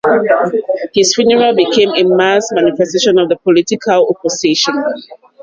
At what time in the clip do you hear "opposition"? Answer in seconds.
4.09-4.83